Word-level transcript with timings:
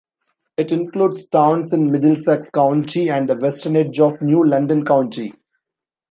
It 0.57 0.71
includes 0.71 1.27
towns 1.27 1.71
in 1.73 1.91
Middlesex 1.91 2.49
County 2.49 3.11
and 3.11 3.29
the 3.29 3.37
western 3.37 3.75
edge 3.75 3.99
of 3.99 4.19
New 4.19 4.43
London 4.43 4.83
County. 4.83 5.35